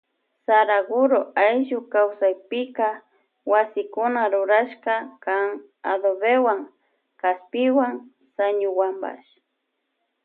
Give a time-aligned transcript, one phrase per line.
[0.45, 2.87] Saraguro ayllu kawsaypika
[3.51, 5.47] wasikuna rurashka kan
[5.91, 6.61] adobewan
[7.21, 7.93] kaspiwan
[8.35, 9.29] sañuwanpash.